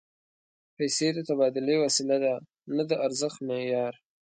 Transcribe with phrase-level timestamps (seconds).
[0.77, 2.33] پیسې د تبادلې وسیله ده،
[2.75, 3.93] نه د ارزښت معیار